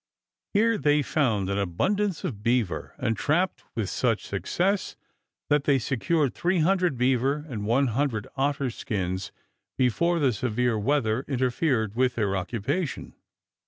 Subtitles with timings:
[0.55, 4.95] Here they found an abundance of beaver, and trapped with such success
[5.47, 9.31] that they secured 300 beaver and 100 otter skins
[9.77, 13.13] before the severe weather interfered with their occupation.